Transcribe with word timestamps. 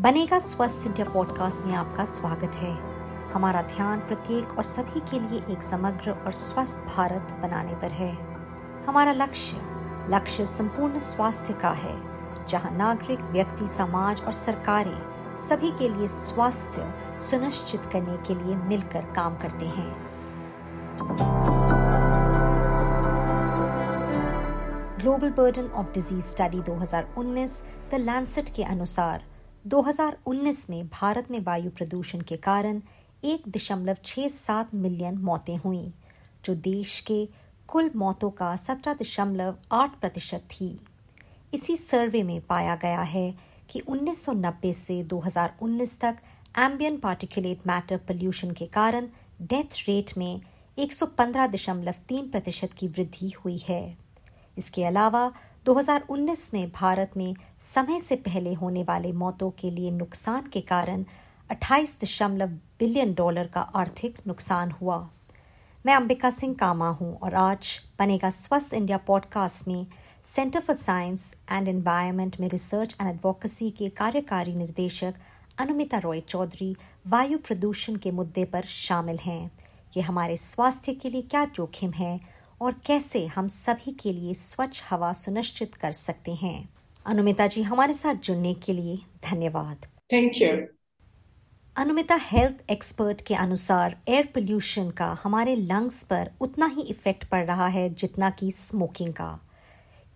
बनेगा 0.00 0.38
स्वस्थ 0.38 0.86
India 0.86 1.10
podcast 1.10 1.62
में 1.62 1.74
आपका 1.74 2.04
स्वागत 2.04 2.54
है। 2.54 2.70
हमारा 3.32 3.60
ध्यान 3.62 4.00
प्रत्येक 4.00 4.56
और 4.58 4.64
सभी 4.64 5.00
के 5.00 5.18
लिए 5.20 5.40
एक 5.52 5.62
समग्र 5.62 6.10
और 6.10 6.32
स्वस्थ 6.32 6.82
भारत 6.96 7.32
बनाने 7.42 7.74
पर 7.74 7.92
है। 7.92 8.10
हमारा 8.86 9.12
लक्ष्य 9.12 9.60
लक्ष्य 10.10 10.44
संपूर्ण 10.44 10.98
स्वास्थ्य 10.98 11.52
का 11.52 11.70
है, 11.70 11.94
जहाँ 12.46 12.70
नागरिक, 12.70 13.20
व्यक्ति, 13.22 13.68
समाज 13.68 14.22
और 14.22 14.32
सरकारें 14.32 15.36
सभी 15.38 15.70
के 15.70 15.88
लिए 15.88 16.08
स्वास्थ्य 16.08 16.94
सुनिश्चित 17.20 17.86
करने 17.86 18.16
के 18.16 18.34
लिए 18.34 18.56
मिलकर 18.56 19.04
काम 19.16 19.36
करते 19.36 19.66
हैं। 19.66 19.92
Global 24.98 25.30
burden 25.30 25.66
of 25.66 25.92
disease 25.92 26.24
study 26.24 26.60
2019 26.60 27.62
the 27.90 28.00
Lancet 28.00 28.48
के 28.48 28.62
अनुसार 28.64 29.24
2019 29.66 30.68
में 30.70 30.86
भारत 30.88 31.30
में 31.30 31.38
वायु 31.40 31.70
प्रदूषण 31.70 32.20
के 32.20 32.36
कारण 32.36 32.80
एक 33.24 33.42
दशमलव 33.48 33.96
छह 34.04 34.28
सात 34.28 34.74
मिलियन 34.74 35.18
मौतें 35.18 35.56
हुई, 35.56 35.92
जो 36.44 36.54
देश 36.54 36.98
के 37.00 37.28
कुल 37.68 37.90
मौतों 37.96 38.30
का 38.30 38.56
सत्रह 38.56 38.94
दशमलव 38.94 39.56
आठ 39.72 39.98
प्रतिशत 40.00 40.42
थी। 40.50 40.68
इसी 41.54 41.76
सर्वे 41.76 42.22
में 42.22 42.40
पाया 42.40 42.74
गया 42.76 43.02
है 43.02 43.34
कि 43.70 43.80
1990 43.80 44.72
से 44.72 45.02
2019 45.04 45.98
तक 46.00 46.16
एम्बियन 46.58 46.98
पार्टिकुलेट 46.98 47.66
मैटर 47.66 47.96
पोल्यूशन 47.96 48.50
के 48.50 48.66
कारण 48.66 49.08
डेथ 49.42 49.82
रेट 49.88 50.16
में 50.18 50.40
115.3 50.78 52.30
प्रतिशत 52.30 52.72
की 52.72 52.88
वृद्धि 52.88 53.32
हुई 53.44 53.56
है। 53.58 53.96
इसके 54.58 54.84
अलावा 54.84 55.30
2019 55.66 56.54
में 56.54 56.70
भारत 56.70 57.10
में 57.16 57.34
समय 57.60 58.00
से 58.00 58.16
पहले 58.16 58.52
होने 58.54 58.82
वाले 58.82 59.12
मौतों 59.12 59.50
के 59.50 59.70
लिए 59.70 59.90
नुकसान 59.90 60.48
के 60.52 60.60
कारण 60.60 61.04
28 61.50 61.96
दशमलव 62.02 62.48
बिलियन 62.78 63.14
डॉलर 63.14 63.46
का 63.46 63.60
आर्थिक 63.60 64.18
नुकसान 64.26 64.70
हुआ। 64.70 65.08
मैं 65.86 65.94
अंबिका 65.94 66.30
सिंह 66.30 66.54
कामा 66.54 66.88
हूँ 66.88 67.18
और 67.18 67.34
आज 67.34 67.80
बनेगा 67.98 68.30
स्वस्थ 68.30 68.74
इंडिया 68.74 68.98
पॉडकास्ट 68.98 69.68
में 69.68 69.86
Centre 70.24 70.60
for 70.60 70.76
Science 70.76 71.34
and 71.50 71.68
Environment 71.68 72.40
में 72.40 72.48
रिसर्च 72.48 72.96
एंड 73.00 73.10
एडवोकेसी 73.10 73.70
के 73.70 73.88
कार्यकारी 73.88 74.54
निर्देशक 74.54 75.14
अनुमिता 75.58 75.98
रॉय 75.98 76.20
चौधरी 76.20 76.76
वायु 77.06 77.38
प्रदूषण 77.38 77.96
के 77.96 78.10
मुद्दे 78.10 78.44
पर 78.44 78.62
शामिल 78.62 79.16
हैं। 79.16 79.50
ये 79.96 80.02
हमारे 80.02 80.36
स्वास्थ्य 80.36 80.92
के 80.92 81.10
लिए 81.10 81.22
क्या 81.22 81.44
जोखिम 81.44 81.90
है 81.90 82.20
और 82.60 82.74
कैसे 82.86 83.26
हम 83.26 83.48
सभी 83.48 83.92
के 83.92 84.12
लिए 84.12 84.34
स्वच्छ 84.34 84.82
हवा 84.90 85.12
सुनिश्चित 85.12 85.74
कर 85.74 85.92
सकते 85.92 86.34
हैं। 86.34 86.68
अनुमिता 87.06 87.46
जी 87.46 87.62
हमारे 87.62 87.94
साथ 87.94 88.14
जुड़ने 88.14 88.54
के 88.54 88.72
लिए 88.72 88.96
धन्यवाद। 89.30 89.86
Thank 90.12 90.32
you 90.36 90.48
Anumita 91.76 92.14
health 92.14 92.70
expert 92.70 93.20
के 93.20 93.34
अनुसार 93.34 93.96
एयर 94.08 94.26
पोल्यूशन 94.26 94.90
का 94.90 95.18
हमारे 95.22 95.56
लंग्स 95.56 96.02
पर 96.02 96.30
उतना 96.40 96.66
ही 96.66 96.82
इफ़ेक्ट 96.82 97.24
पड़ 97.24 97.44
रहा 97.44 97.66
है 97.66 97.94
जितना 97.94 98.30
कि 98.30 98.52
स्मोकिंग 98.52 99.12
का। 99.12 99.40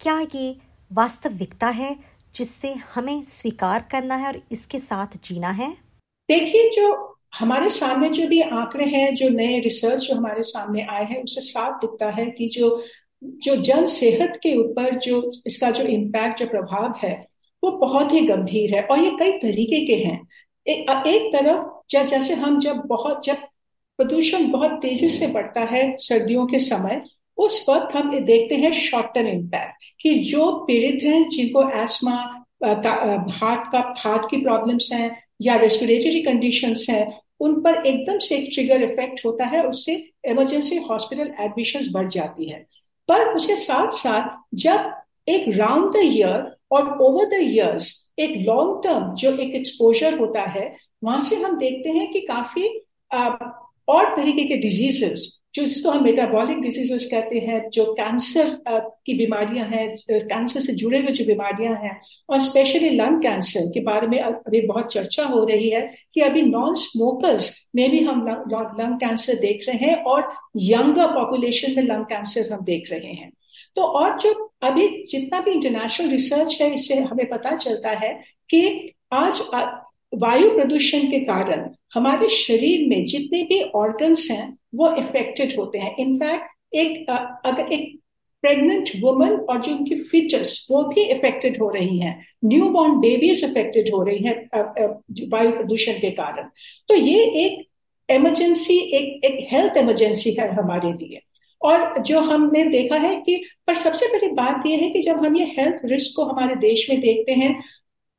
क्या 0.00 0.20
ये 0.34 0.56
वास्तविकता 0.92 1.66
है 1.66 1.96
जिससे 2.34 2.74
हमें 2.74 3.24
स्वीकार 3.24 3.88
करना 3.90 4.14
है 4.14 4.26
और 4.26 4.42
इसके 4.52 4.78
साथ 4.78 5.06
जीना 5.24 5.50
है? 5.50 5.70
देखिए 6.30 6.70
जो 6.70 7.07
हमारे 7.32 7.70
सामने 7.70 8.08
जो 8.10 8.26
भी 8.28 8.40
आंकड़े 8.40 8.84
हैं 8.84 9.14
जो 9.14 9.28
नए 9.28 9.58
रिसर्च 9.60 10.00
जो 10.00 10.14
हमारे 10.14 10.42
सामने 10.42 10.82
आए 10.90 11.04
हैं 11.04 11.22
उससे 11.22 11.40
साफ़ 11.40 11.74
दिखता 11.76 12.10
है 12.10 12.26
कि 12.26 12.46
जो 12.46 12.82
जो 13.44 13.56
जन 13.56 13.86
सेहत 13.86 14.40
के 14.42 14.54
ऊपर 14.56 14.94
जो 14.94 15.30
इसका 15.46 15.70
जो 15.70 15.84
इम्पैक्ट 15.84 16.38
जो 16.38 16.46
प्रभाव 16.46 16.94
है 17.02 17.26
वो 17.62 17.70
बहुत 17.70 18.12
ही 18.12 18.20
गंभीर 18.20 18.74
है। 18.74 18.82
और 18.82 18.98
ये 18.98 19.10
कई 19.10 19.32
तरीके 19.32 19.84
के 19.86 19.94
हैं। 20.04 20.20
एक, 20.66 20.90
एक 21.06 21.32
तरफ़ 21.32 21.66
जैसे 21.90 22.34
हम 22.34 22.58
जब 22.58 22.82
बहुत 22.86 23.24
जब 23.24 23.36
प्रदूषण 23.98 24.50
बहुत 24.50 24.78
तेज़ी 24.82 25.08
से 25.08 25.26
बढ़ता 25.26 25.60
है 25.60 25.96
सर्दियों 25.98 26.46
के 26.46 26.58
समय 26.58 27.02
उस 27.38 27.64
वक्त 27.68 27.96
हम 27.96 28.12
ये 28.14 28.20
देखते 28.20 28.56
हैं 28.56 28.70
शॉर्ट 28.72 29.06
टर्म 29.14 29.26
इम्पैक्ट 29.26 29.84
कि 30.00 30.14
जो 30.14 30.50
पीड़ित 30.66 31.02
हैं 31.02 31.28
जिनको 31.28 31.68
एस्मा 31.70 32.12
हार्ट 32.62 33.72
का 33.72 33.94
हार्ट 33.98 34.30
की 34.30 34.36
प्रॉब्लम्स 34.36 34.92
हैं 34.92 35.27
या 35.42 35.56
रेस्पिरेटरी 35.56 36.22
कंडीशन 36.22 36.74
है, 36.90 37.20
उन 37.40 37.60
पर 37.60 37.86
एकदम 37.86 38.18
से 38.18 38.36
एक 38.36 38.50
ट्रिगर 38.54 38.82
इफ़ेक्ट 38.82 39.24
होता 39.24 39.44
है, 39.44 39.62
उससे 39.66 40.10
इमरजेंसी 40.24 40.76
हॉस्पिटल 40.76 41.34
एडमिशन 41.40 41.92
बढ़ 41.92 42.08
जाती 42.08 42.50
है। 42.50 42.66
पर 43.08 43.34
उसके 43.34 43.56
साथ 43.56 43.88
साथ 43.88 44.36
जब 44.54 44.92
एक 45.28 45.44
राउंड 45.48 45.92
द 45.92 45.96
ईयर 45.96 46.56
और 46.72 46.98
ओवर 47.00 47.24
द 47.24 47.42
ईयर्स 47.42 48.12
एक 48.18 48.30
लॉन्ग 48.36 48.80
टर्म 48.84 49.14
जो 49.14 49.32
एक 49.32 49.54
एक्सपोजर 49.54 50.18
होता 50.18 50.42
है, 50.42 50.76
वहाँ 51.04 51.20
से 51.20 51.36
हम 51.36 51.58
देखते 51.58 51.88
हैं 51.88 52.12
कि 52.12 52.20
काफ़ी 52.20 52.68
और 53.88 54.14
तरीके 54.16 54.44
के 54.44 54.56
डिजीजेस 54.58 55.34
जो 55.54 55.64
जिसको 55.64 55.90
हम 55.90 56.04
मेटाबॉलिक 56.04 56.60
डिजीजेस 56.60 57.06
कहते 57.10 57.38
हैं, 57.38 57.68
जो 57.70 57.84
कैंसर 57.92 58.48
की 58.68 59.14
बीमारियाँ 59.14 59.66
हैं 59.66 59.94
कैंसर 60.10 60.60
से 60.60 60.72
जुड़े 60.72 60.98
हुए 60.98 61.10
जो 61.10 61.24
बीमारियाँ 61.24 61.74
हैं, 61.74 61.98
और 62.30 62.40
स्पेशली 62.40 62.90
लंग 62.90 63.22
कैंसर 63.22 63.70
के 63.74 63.80
बारे 63.80 64.06
में 64.06 64.18
अभी 64.20 64.60
बहुत 64.60 64.92
चर्चा 64.92 65.24
हो 65.24 65.44
रही 65.44 65.70
है 65.70 65.80
कि 66.14 66.20
अभी 66.20 66.42
नॉन 66.42 66.74
स्मोकर्स 66.74 67.50
में 67.76 67.90
भी 67.90 68.00
हम 68.00 68.26
लंग 68.28 68.98
कैंसर 69.00 69.40
देख 69.40 69.64
रहे 69.68 69.88
हैं 69.88 69.96
और 70.04 70.30
यंगर 70.56 71.06
पॉपुलेशन 71.06 71.74
में 71.76 71.82
लंग 71.84 72.04
कैंसर 72.04 72.52
हम 72.52 72.64
देख 72.64 72.92
रहे 72.92 73.12
हैं। 73.12 73.30
तो 73.76 73.82
और 73.82 74.18
जो 74.20 74.32
अभी 74.62 74.88
जितना 75.04 75.40
भी 75.40 75.50
इंटरनेशनल 75.50 76.08
रिसर्च 76.10 76.60
है, 76.62 76.72
इससे 76.74 77.00
हमें 77.00 77.28
पता 77.28 77.56
चलता 77.56 77.90
है 77.96 78.12
कि 78.50 78.92
आज 79.12 79.40
वायु 80.12 80.50
प्रदूषण 80.50 81.10
के 81.10 81.20
कारण 81.24 81.68
हमारे 81.94 82.28
शरीर 82.28 82.88
में 82.88 83.04
जितने 83.06 83.42
भी 83.42 83.62
ऑर्गन्स 83.62 84.30
हैं, 84.30 84.58
वो 84.74 84.96
इफेक्टेड 84.96 85.52
होते 85.58 85.78
हैं। 85.78 85.96
इनफैक्ट 85.98 86.74
एक 86.74 87.10
अगर 87.44 87.72
एक 87.72 87.98
प्रेग्नेंट 88.42 88.88
वुमन 89.00 89.32
और 89.32 89.60
जो 89.60 89.76
उनकी 89.76 89.94
फीचर्स 89.94 90.68
वो 90.70 90.82
भी 90.82 91.02
इफेक्टेड 91.02 91.62
हो 91.62 91.70
रही 91.70 91.98
हैं। 91.98 92.26
न्यू 92.44 92.68
बॉर्न 92.68 92.98
बेबीज 92.98 93.44
इफेक्टेड 93.44 93.90
हो 93.94 94.02
रही 94.02 94.18
हैं 94.18 94.48
वायु 95.28 95.50
प्रदूषण 95.50 95.92
के 95.92 96.10
कारण। 96.10 96.42
तो 96.88 96.94
ये 96.94 97.24
एक 97.24 97.68
इमरजेंसी 98.12 98.78
एक 98.78 99.24
एक 99.24 99.48
हेल्थ 99.52 99.76
इमरजेंसी 99.76 100.30
है 100.30 100.54
हमारे 100.54 100.92
लिए। 100.92 101.22
और 101.62 102.02
जो 102.02 102.20
हमने 102.20 102.64
देखा 102.64 102.96
है 102.96 103.20
कि, 103.20 103.44
पर 103.66 103.74
सबसे 103.74 104.06
बड़ी 104.06 104.28
बात 104.28 104.66
यह 104.66 104.78
है 104.78 104.90
कि 104.90 105.02
जब 105.02 105.24
हम 105.26 105.36
ये 105.36 105.44
हेल्थ 105.44 105.76
रिस्क 105.84 106.12
को 106.16 106.24
हमारे 106.24 106.54
देश 106.54 106.90
में 106.90 107.00
देखते 107.00 107.32
हैं 107.32 107.62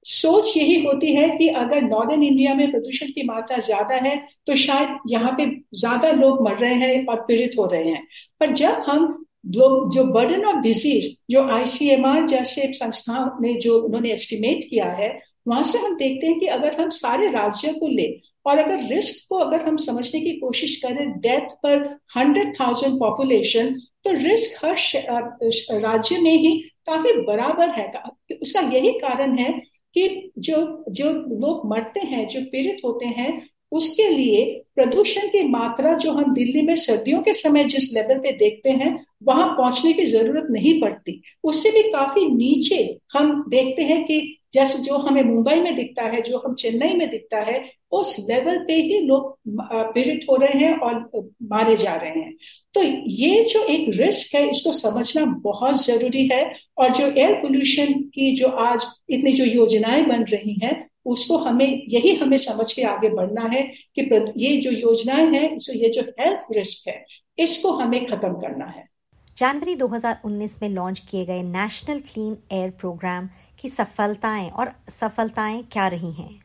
सोच 0.04 0.56
यही 0.58 0.76
होती 0.84 1.14
है 1.16 1.28
कि 1.38 1.48
अगर 1.58 1.82
नॉर्दर्न 1.82 2.24
इंडिया 2.24 2.54
में 2.54 2.70
प्रदूषण 2.72 3.08
की 3.08 3.24
मात्रा 3.26 3.58
ज़्यादा 3.60 3.96
है 4.06 4.16
तो 4.48 4.56
शायद 4.58 4.98
यहाँ 5.10 5.32
पे 5.38 5.46
ज़्यादा 5.76 6.12
लोग 6.14 6.42
मर 6.48 6.58
रहे 6.58 6.74
हैं 6.76 7.06
और 7.06 7.22
पीड़ित 7.22 7.56
हो 7.60 7.66
रहे 7.66 7.84
हैं। 7.86 8.06
पर 8.42 8.54
जब 8.54 8.84
हम 8.88 9.26
जो 9.48 10.04
बर्डन 10.06 10.46
ऑफ़ 10.46 10.58
डिज़ीज़ 10.64 11.10
जो 11.32 11.44
आईसीएमआर 11.50 12.26
जैसे 12.28 12.72
संस्था 12.74 13.38
ने 13.42 13.54
जो 13.56 13.78
उन्होंने 13.80 14.12
एस्टिमेट 14.12 14.64
किया 14.70 14.86
है, 14.94 15.08
वहाँ 15.48 15.64
से 15.64 15.78
हम 15.78 15.96
देखते 15.98 16.28
हैं 16.28 16.40
कि 16.40 16.46
अगर 16.48 16.82
हम 16.82 16.90
सारे 16.96 17.30
राज्य 17.32 17.74
को 17.74 17.88
ले 17.90 18.08
और 18.46 18.58
अगर 18.58 18.88
रिस्क 18.90 19.28
को 19.30 19.38
अगर 19.38 19.66
हम 19.68 19.78
समझने 19.78 20.20
की 20.22 20.32
कोशिश 20.40 20.76
करें 20.84 21.12
death 21.20 21.56
per 21.64 21.84
hundred 22.18 22.54
thousand 22.60 23.00
population 23.00 23.74
तो 24.06 24.12
रिस्क 24.24 24.66
हर 24.66 25.80
राज्य 25.82 26.18
में 26.18 26.34
ही 26.34 26.58
काफ़ी 26.88 27.12
बराबर 27.24 27.70
है। 27.70 27.92
उसका 28.34 28.62
यही 28.70 28.92
कारण 29.00 29.38
है 29.38 29.52
कि 29.96 30.32
जो 30.40 30.58
जो 30.92 31.12
लोग 31.40 31.66
मरते 31.70 32.00
हैं 32.08 32.28
जो 32.28 32.42
पीड़ित 32.52 32.82
होते 32.86 33.06
हैं 33.06 33.32
उसके 33.72 34.08
लिए 34.10 34.46
प्रदूषण 34.76 35.28
की 35.28 35.44
मात्रा 35.44 35.94
जो 35.94 36.12
हम 36.12 36.34
दिल्ली 36.34 36.62
में 36.62 36.76
सर्दियों 36.76 37.22
के 37.22 37.34
समय 37.34 37.64
जिस 37.64 37.94
लेवल 37.94 38.20
पे 38.20 38.32
देखते 38.32 38.70
हैं, 38.70 39.06
वहाँ 39.24 39.48
पहुँचने 39.48 39.94
की 39.94 40.06
ज़रूरत 40.06 40.48
नहीं 40.52 40.80
पड़ती। 40.82 41.22
उससे 41.44 41.72
भी 41.72 41.82
काफ़ी 41.92 42.26
नीचे 42.26 42.98
हम 43.14 43.44
देखते 43.50 43.82
हैं 43.82 44.04
कि 44.06 44.36
जैसे 44.54 44.80
जो 44.80 44.98
हमें 44.98 45.22
मुंबई 45.24 45.60
में 45.62 45.76
दिखता 45.76 46.04
है, 46.04 46.22
जो 46.22 46.38
हम 46.38 46.54
चेन्नई 46.54 46.94
में 46.94 47.10
दिखता 47.10 47.38
है, 47.38 47.64
उस 47.92 48.16
लेवल 48.30 48.58
पे 48.58 48.74
ही 48.74 49.00
लोग 49.00 49.38
पीड़ित 49.94 50.26
हो 50.30 50.36
रहे 50.36 50.60
हैं 50.60 50.78
और 50.78 51.30
मारे 51.44 51.76
जा 51.76 51.96
रहे 51.96 52.12
हैं। 52.12 52.34
तो 52.74 52.84
ये 52.84 53.42
जो 53.44 53.64
एक 53.64 53.90
रिस्क 53.96 54.36
है, 54.36 54.50
इसको 54.50 54.72
समझना 54.72 55.26
बहुत 55.26 55.86
ज़रूरी 55.86 56.28
है 56.28 56.44
और 56.78 56.92
जो 56.92 57.06
एयर 57.08 57.34
पोल्यूशन 57.34 57.94
की 57.94 58.32
जो 58.36 58.48
आज 58.48 58.86
इतनी 59.10 59.32
जो 59.32 59.46
योजनाएँ 59.46 60.06
बन 60.06 60.24
रही 60.24 60.60
हैं 60.64 60.88
उसको 61.10 61.38
हमें 61.38 61.68
यही 61.90 62.14
हमें 62.16 62.38
समझ 62.38 62.72
के 62.74 62.84
आगे 62.84 63.10
बढ़ना 63.10 63.48
है 63.54 63.62
कि 63.96 64.10
ये 64.38 64.56
जो 64.62 64.72
योजनाएँ 64.72 65.28
हैं 65.36 65.50
ये 65.76 65.90
जो 65.90 66.02
हेल्थ 66.20 66.48
रिस्क 66.52 66.88
है 66.88 67.04
इसको 67.38 67.72
हमें 67.72 68.06
खत्म 68.06 68.34
करना 68.40 68.66
है। 68.66 68.88
जनवरी 69.38 69.76
2019 69.76 70.62
में 70.62 70.70
लॉन्च 70.70 71.00
किए 71.00 71.26
गए 71.26 71.42
नेशनल 71.44 72.00
क्लीन 72.08 72.38
एयर 72.52 72.70
प्रोग्राम 72.80 73.30
की 73.62 73.70
सफलताएँ 73.70 74.50
और 74.50 74.72
सफलताएँ 74.90 75.64
क्या 75.72 75.88
रही 75.88 76.12
हैं? 76.12 76.40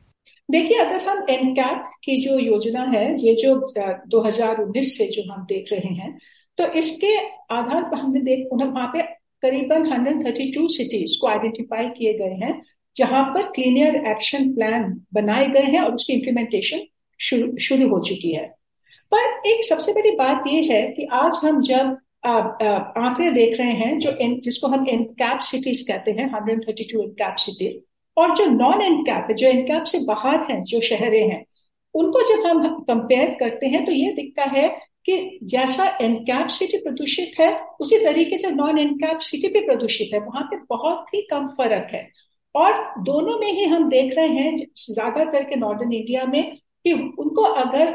देखिए 0.48 0.78
अगर 0.78 1.08
हम 1.08 1.24
एनकैप 1.30 1.90
की 2.04 2.16
जो 2.24 2.38
योजना 2.38 2.82
है 2.94 3.04
ये 3.20 3.34
जो 3.34 3.54
2019 4.08 4.96
से 4.98 5.06
जो 5.06 5.22
हम 5.32 5.44
देख 5.44 5.72
रहे 5.72 5.94
हैं 5.94 6.18
तो 6.58 6.66
इसके 6.78 7.16
आधार 7.54 7.82
पर 7.82 7.96
हमने 7.96 8.20
देख 8.20 8.48
वहाँ 8.52 8.86
पे 8.86 9.02
करीबन 9.42 9.86
132 9.86 10.68
सिटीज़ 10.68 11.16
को 11.20 11.26
आइडेंटिफाई 11.26 11.88
किए 11.88 12.12
गए 12.12 12.34
हैं 12.44 12.52
जहाँ 12.96 13.22
पर 13.24 13.50
क्लीनियर 13.50 13.96
एक्शन 14.06 14.52
प्लान 14.54 14.82
बनाए 15.14 15.46
गए 15.46 15.62
हैं 15.64 15.80
और 15.80 15.94
उसकी 15.94 16.12
इम्प्लीमेंटेशन 16.12 16.80
शुरू 17.20 17.88
हो 17.88 18.00
चुकी 18.00 18.32
है। 18.32 18.46
पर 19.12 19.48
एक 19.48 19.64
सबसे 19.64 19.92
बड़ी 19.92 20.10
बात 20.10 20.44
यह 20.46 20.72
है 20.72 20.82
कि 20.92 21.06
आज 21.12 21.38
हम 21.44 21.60
जब 21.60 21.96
आंकड़े 22.26 23.30
देख 23.30 23.58
रहे 23.58 23.72
हैं 23.72 23.98
जो 23.98 24.10
इन, 24.10 24.38
जिसको 24.40 24.66
हम 24.66 24.86
इनकैप 24.88 25.40
सिटीज़ 25.40 25.82
कहते 25.88 26.10
हैं 26.10 26.26
132 26.30 27.02
इनकैप 27.02 27.34
सिटीज़ 27.36 27.76
और 28.16 28.34
जो 28.36 28.46
नॉन 28.46 28.82
इनकैप 28.82 29.32
जो 29.36 29.48
इनकैप 29.48 29.84
से 29.84 29.98
बाहर 29.98 30.40
हैं 30.50 30.60
जो 30.62 30.80
शहरे 30.80 31.20
हैं 31.22 31.44
उनको 31.94 32.20
जब 32.28 32.46
हम 32.46 32.80
कंपेयर 32.80 33.36
करते 33.40 33.66
हैं 33.66 33.84
तो 33.84 33.92
ये 33.92 34.12
दिखता 34.12 34.44
है 34.50 34.68
कि 35.06 35.38
जैसा 35.44 35.86
एनकैप 36.00 36.46
सिटी 36.48 36.78
प्रदूषित 36.78 37.32
है 37.40 37.50
उसी 37.80 37.98
तरीके 38.04 38.36
से 38.36 38.50
नॉन 38.50 38.78
एनकैप 38.78 39.18
सिटी 39.18 39.48
भी 39.48 39.60
प्रदूषित 39.60 40.14
है। 40.14 40.20
वहाँ 40.20 40.42
पे 40.42 40.56
बहुत 40.68 41.14
ही 41.14 41.20
कम 41.22 41.46
फ़र्क 41.48 41.92
है। 41.92 42.08
और 42.54 42.72
दोनों 43.04 43.38
में 43.38 43.52
ही 43.52 43.64
हम 43.64 43.88
देख 43.88 44.16
रहे 44.16 44.28
हैं 44.28 44.56
ज़्यादातर 44.56 45.44
के 45.44 45.56
नॉर्दर्न 45.56 45.92
इंडिया 45.92 46.24
में 46.24 46.56
कि 46.84 46.92
उनको 46.92 47.42
अगर 47.42 47.92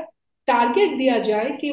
टारगेट 0.47 0.97
दिया 0.97 1.17
जाए 1.19 1.50
कि 1.61 1.71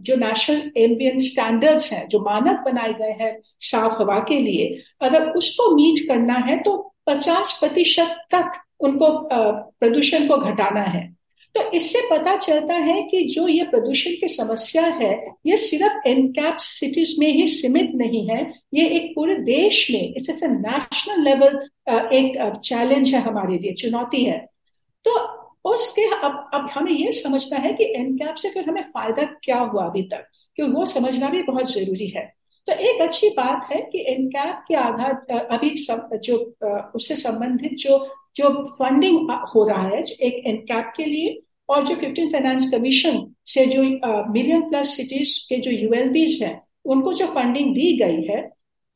जो 0.00 0.16
नेशनल 0.16 0.70
एम्बियन 0.76 1.18
स्टैंडर्ड्स 1.18 1.92
हैं, 1.92 2.06
जो 2.08 2.20
मानक 2.20 2.64
बनाए 2.64 2.92
गए 2.92 3.12
हैं 3.20 3.36
साफ़ 3.42 4.00
हवा 4.00 4.18
के 4.28 4.38
लिए, 4.40 4.66
अगर 5.00 5.28
उसको 5.32 5.74
मीट 5.76 6.06
करना 6.08 6.34
है 6.46 6.58
तो 6.62 6.76
50 7.06 7.52
प्रतिशत 7.60 8.16
तक 8.34 8.60
उनको 8.80 9.06
प्रदूषण 9.30 10.26
को 10.28 10.36
घटाना 10.36 10.80
है। 10.80 11.15
तो 11.56 11.62
इससे 11.72 12.00
पता 12.10 12.36
चलता 12.36 12.74
है 12.76 13.02
कि 13.02 13.22
जो 13.24 13.46
ये 13.48 13.64
प्रदूषण 13.66 14.10
की 14.20 14.28
समस्या 14.28 14.82
है, 14.86 15.12
ये 15.46 15.56
सिर्फ़ 15.56 16.08
एनकैप 16.08 16.56
सिटीज़ 16.60 17.14
में 17.20 17.32
ही 17.32 17.46
सीमित 17.46 17.90
नहीं 17.94 18.26
है, 18.28 18.40
ये 18.74 18.86
एक 18.96 19.10
पूरे 19.14 19.34
देश 19.44 19.86
में 19.90 20.14
इससे 20.14 20.48
नेशनल 20.48 21.22
लेवल 21.24 21.56
एक 22.14 22.60
चैलेंज 22.64 23.14
है 23.14 23.20
हमारे 23.22 23.58
लिए, 23.58 23.72
चुनौती 23.72 24.22
है। 24.24 24.38
तो 25.06 25.16
उसके 25.70 26.02
अब 26.16 26.50
अब 26.54 26.68
हमें 26.74 26.92
ये 26.92 27.12
समझना 27.12 27.58
है 27.58 27.72
कि 27.72 27.84
एनकैप 27.96 28.34
से 28.34 28.50
फिर 28.50 28.68
हमें 28.68 28.82
फ़ायदा 28.84 29.24
क्या 29.44 29.58
हुआ 29.58 29.84
अभी 29.84 30.02
तक, 30.02 30.26
क्योंकि 30.58 30.72
वो 30.72 30.84
समझना 30.84 31.28
भी 31.30 31.42
बहुत 31.42 31.72
ज़रूरी 31.72 32.08
है। 32.08 32.24
तो 32.68 32.72
एक 32.72 33.00
अच्छी 33.02 33.28
बात 33.30 33.66
है 33.72 33.80
कि 33.92 34.04
एनकैप 34.08 34.62
के 34.68 34.74
आधार 34.74 35.46
अभी 35.52 35.76
सब, 35.78 36.08
जो 36.24 36.36
उससे 36.96 37.16
संबंधित 37.16 37.74
जो 37.78 38.06
जो 38.36 38.48
फंडिंग 38.70 39.30
हो 39.54 39.66
रहा 39.68 39.82
है, 39.82 40.00
एक 40.00 40.46
एनकैप 40.46 40.92
के 40.96 41.04
लिए 41.04 41.42
और 41.68 41.84
जो 41.86 41.94
फिफ्टीन 41.94 42.30
फाइनेंस 42.32 42.70
कमीशन 42.72 43.26
से 43.46 43.66
जो 43.66 43.82
मिलियन 44.32 44.68
प्लस 44.68 44.96
सिटीज़ 44.96 45.38
के 45.48 45.56
जो 45.60 45.70
यूएलबीज 45.70 46.42
हैं, 46.42 46.60
उनको 46.84 47.12
जो 47.12 47.26
फंडिंग 47.26 47.74
दी 47.74 47.96
गई 47.98 48.22
है, 48.26 48.40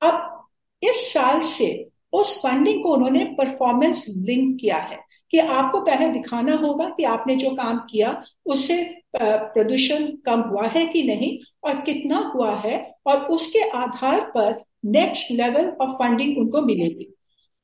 अब 0.02 0.46
इस 0.82 1.12
साल 1.12 1.38
से 1.38 1.88
उस 2.12 2.37
फंडिंग 2.38 2.82
को 2.82 2.93
उन्होंने 2.94 3.25
परफॉर्मेंस 3.38 4.05
लिंक 4.19 4.61
किया 4.61 4.76
है 4.76 4.99
कि 5.32 5.38
आपको 5.38 5.81
पहले 5.81 6.08
दिखाना 6.08 6.55
होगा 6.56 6.88
कि 6.88 7.05
आपने 7.05 7.37
जो 7.37 7.50
काम 7.50 7.78
किया, 7.90 8.22
उससे 8.46 8.82
प्रदूषण 9.16 10.06
कम 10.26 10.40
हुआ 10.40 10.66
है 10.66 10.87
कि 10.87 11.02
नहीं 11.02 11.37
और 11.64 11.81
कितना 11.81 12.19
हुआ 12.34 12.55
है 12.56 12.76
और 13.06 13.25
उसके 13.26 13.69
आधार 13.69 14.20
पर 14.34 14.62
नेक्स्ट 14.87 15.31
लेवल 15.31 15.69
ऑफ़ 15.81 15.90
फंडिंग 15.93 16.38
उनको 16.38 16.61
मिलेगी। 16.62 17.05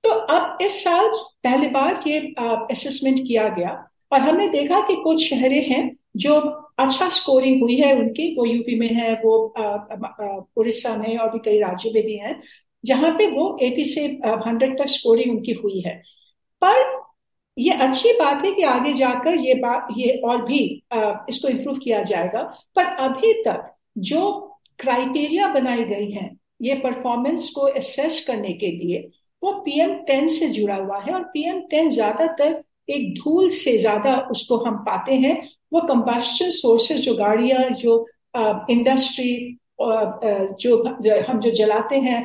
तो 0.05 0.11
अब 0.11 0.59
इस 0.63 0.83
साल 0.85 1.09
पहली 1.45 1.69
बार 1.69 1.99
ये 2.07 2.19
असेसमेंट 2.41 3.19
किया 3.19 3.49
गया 3.49 3.71
और 4.13 4.21
हमने 4.21 4.49
देखा 4.49 4.81
कि 4.89 4.95
कुछ 5.05 5.29
शहरें 5.29 5.63
हैं 5.69 5.91
जो 6.17 6.35
अच्छा 6.79 7.09
स्कोरिंग 7.09 7.63
हुई 7.63 7.77
है 7.77 7.93
उनकी। 7.99 8.35
वो 8.39 8.45
यूपी 8.47 8.79
में 8.81 8.89
है 8.95 9.13
वो 9.25 9.37
उड़ीसा 10.57 10.95
में 10.97 11.17
और 11.19 11.31
भी 11.31 11.39
कई 11.45 11.59
राज्यों 11.61 11.93
में 11.95 12.03
भी 12.05 12.17
हैं 12.17 12.41
जहाँ 12.85 13.11
पे 13.19 13.27
वो 13.31 13.57
एटी 13.63 13.85
से 13.85 14.07
हंड्रेड 14.47 14.79
तक 14.79 14.89
स्कोरिंग 14.89 15.31
उनकी 15.31 15.53
हुई 15.55 15.81
है। 15.81 15.95
पर 16.63 16.85
ये 17.57 17.73
अच्छी 17.83 18.13
बात 18.13 18.45
है 18.45 18.53
कि 18.53 18.63
आगे 18.65 18.93
जाकर 18.93 19.41
ये 19.41 19.55
बात 19.57 19.89
ये 19.97 20.17
और 20.25 20.45
भी 20.45 20.61
आ, 20.93 21.13
इसको 21.29 21.49
इम्प्रूव 21.49 21.79
किया 21.79 22.03
जाएगा। 22.05 22.43
पर 22.77 22.85
अभी 23.05 23.33
तक 23.43 23.73
जो 23.99 24.33
क्राइटेरिया 24.79 25.49
बनाई 25.53 25.85
गई 25.85 26.11
है 26.11 26.31
ये 26.63 26.75
परफॉर्मेंस 26.81 27.49
को 27.55 27.61
असेस 27.79 28.25
करने 28.27 28.53
के 28.55 28.71
लिए 28.73 28.99
वो 29.43 29.53
पीएम 29.65 29.95
टेन 30.05 30.27
से 30.29 30.49
जुड़ा 30.51 30.75
हुआ 30.77 31.01
है 31.01 31.13
और 31.15 31.23
पीएम 31.33 31.61
टेन 31.71 31.89
ज़्यादातर 31.91 32.53
एक 32.89 33.13
धूल 33.15 33.49
से 33.51 33.77
ज़्यादा 33.79 34.17
उसको 34.31 34.57
हम 34.59 34.77
पाते 34.85 35.15
हैं। 35.15 35.41
वो 35.73 35.81
कंबस्टन 35.89 36.51
सोर्सेज 36.53 37.01
जो 37.01 37.15
गाड़ियाँ 37.17 37.69
जो 37.75 38.07
इंडस्ट्री 38.71 39.59
जो 39.81 40.77
हम 41.29 41.39
जो 41.41 41.51
जलाते 41.53 41.97
हैं 42.01 42.21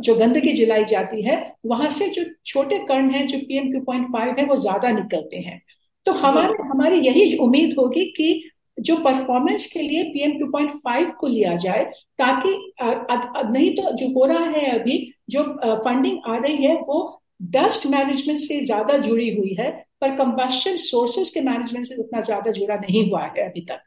जो 0.00 0.14
गंदगी 0.16 0.52
जलाई 0.54 0.84
जाती 0.84 1.22
है 1.22 1.36
वहाँ 1.66 1.88
से 1.90 2.08
जो 2.08 2.22
छोटे 2.46 2.78
कण 2.88 3.10
हैं 3.10 3.26
जो 3.26 3.38
पीएम 3.38 3.70
टू 3.72 3.80
पॉइंट 3.84 4.06
फाइव 4.12 4.34
है 4.38 4.44
वो 4.46 4.56
ज़्यादा 4.58 4.90
निकलते 4.92 5.36
हैं। 5.38 5.60
तो 6.06 6.12
हमारे 6.14 6.54
हमारी 6.62 6.98
यही 6.98 7.36
उम्मीद 7.38 7.74
होगी 7.78 8.04
कि 8.16 8.42
जो 8.78 8.96
परफॉर्मेंस 8.96 9.66
के 9.72 9.80
लिए 9.80 10.02
पीएम 10.04 10.38
टू 10.38 10.46
पॉइंट 10.52 10.70
फाइव 10.84 11.10
को 11.20 11.26
लिया 11.28 11.54
जाए 11.56 11.84
ताकि 12.18 12.54
नहीं 12.82 13.70
तो 13.76 13.90
जो 13.96 14.08
हो 14.10 14.24
रहा 14.26 14.44
है 14.46 14.78
अभी 14.78 14.96
जो 15.30 15.42
फंडिंग 15.84 16.18
आ 16.26 16.36
रही 16.36 16.64
है 16.64 16.76
वो 16.88 17.00
डस्ट 17.42 17.86
मैनेजमेंट 17.86 18.38
से 18.38 18.64
ज़्यादा 18.64 18.96
जुड़ी 18.98 19.30
हुई 19.34 19.56
है, 19.60 19.70
पर 20.00 20.16
कंबस्शन 20.16 20.76
सोर्सेज 20.78 21.30
के 21.30 21.40
मैनेजमेंट 21.40 21.86
से 21.86 21.94
उतना 21.96 22.20
ज़्यादा 22.20 22.50
जुड़ा 22.52 22.74
नहीं 22.76 23.08
हुआ 23.10 23.22
है 23.22 23.48
अभी 23.48 23.60
तक। 23.60 23.80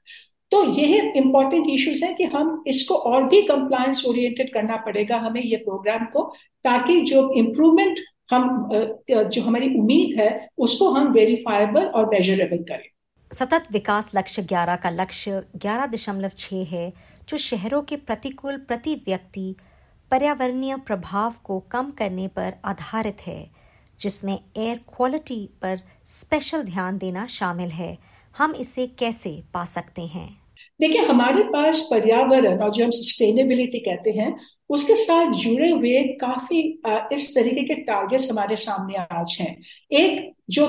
तो 0.51 0.63
यही 0.63 0.99
इंपॉर्टेंट 1.17 1.67
इश्यूज़ 1.69 2.03
है 2.05 2.13
कि 2.13 2.23
हम 2.33 2.63
इसको 2.67 2.95
और 2.95 3.23
भी 3.29 3.41
कंप्लायंस 3.41 4.03
ओरिएंटेड 4.07 4.53
करना 4.53 4.75
पड़ेगा 4.85 5.17
हमें 5.17 5.41
ये 5.41 5.57
प्रोग्राम 5.59 6.05
को, 6.05 6.23
ताकि 6.65 6.99
जो 7.03 7.31
इम्प्रूवमेंट 7.37 7.99
हम 8.31 8.69
जो 9.09 9.41
हमारी 9.41 9.67
उम्मीद 9.79 10.19
है, 10.19 10.47
उसको 10.57 10.89
हम 10.89 11.11
वेरीफाइबल 11.13 11.85
और 11.85 12.09
मेजरेबल 12.09 12.63
करें। 12.63 12.89
सतत 13.31 13.63
विकास 13.71 14.09
लक्ष्य 14.15 14.41
11 14.43 14.75
का 14.75 14.89
लक्ष्य 14.91 15.41
11.6 15.57 16.63
है, 16.65 16.91
जो 17.29 17.37
शहरों 17.37 17.81
के 17.81 17.95
प्रतिकूल 17.97 18.57
प्रति 18.57 18.95
व्यक्ति 19.05 19.55
पर्यावरणीय 20.11 20.75
प्रभाव 20.75 21.33
को 21.43 21.59
कम 21.59 21.91
करने 21.91 22.27
पर 22.27 22.53
आधारित 22.65 23.17
है, 23.27 23.49
जिसमें 23.99 24.39
एयर 24.57 24.77
क्वालिटी 24.77 25.49
पर 25.61 25.79
स्पेशल 26.05 26.63
ध्यान 26.63 26.97
देना 26.97 27.25
शामिल 27.27 27.69
है। 27.69 27.97
हम 28.37 28.53
इसे 28.55 28.87
कैसे 28.87 29.43
पा 29.53 29.65
सकते 29.65 30.01
हैं? 30.01 30.41
देखिए, 30.79 31.05
हमारे 31.05 31.43
पास 31.43 31.79
पर्यावरण 31.91 32.59
और 32.59 32.71
जो 32.71 32.83
हम 32.83 32.89
सस्टेनेबिलिटी 32.89 33.79
कहते 33.79 34.11
हैं, 34.11 34.37
उसके 34.69 34.95
साथ 34.95 35.31
जुड़े 35.31 35.69
हुए 35.71 36.03
काफ़ी 36.03 36.81
इस 36.87 37.35
तरीके 37.35 37.63
के 37.63 37.73
टारगेट्स 37.73 38.31
हमारे 38.31 38.55
सामने 38.55 38.97
आज 38.97 39.37
हैं। 39.41 39.61
एक, 39.91 40.33
जो 40.49 40.65